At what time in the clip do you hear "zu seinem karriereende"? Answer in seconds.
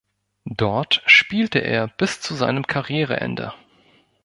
2.21-3.53